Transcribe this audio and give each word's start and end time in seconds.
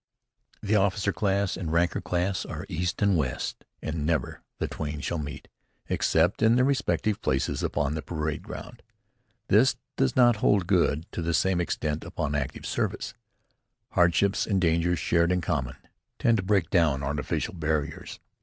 The 0.63 0.75
officer 0.75 1.13
class 1.13 1.55
and 1.55 1.67
the 1.67 1.73
ranker 1.73 2.01
class 2.01 2.43
are 2.43 2.65
east 2.67 3.03
and 3.03 3.15
west, 3.15 3.65
and 3.83 4.03
never 4.03 4.41
the 4.57 4.67
twain 4.67 4.99
shall 4.99 5.19
meet, 5.19 5.47
except 5.89 6.41
in 6.41 6.55
their 6.55 6.65
respective 6.65 7.21
places 7.21 7.61
upon 7.61 7.93
the 7.93 8.01
parade 8.01 8.41
ground. 8.41 8.81
This 9.47 9.75
does 9.97 10.15
not 10.15 10.37
hold 10.37 10.65
good, 10.65 11.05
to 11.11 11.21
the 11.21 11.35
same 11.35 11.61
extent, 11.61 12.03
upon 12.03 12.33
active 12.33 12.65
service. 12.65 13.13
Hardships 13.91 14.47
and 14.47 14.59
dangers, 14.59 14.97
shared 14.97 15.31
in 15.31 15.39
common, 15.39 15.75
tend 16.17 16.37
to 16.37 16.43
break 16.43 16.71
down 16.71 17.03
artificial 17.03 17.53
barriers. 17.53 18.19